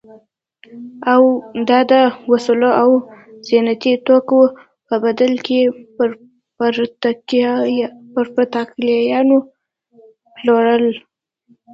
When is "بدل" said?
5.03-5.31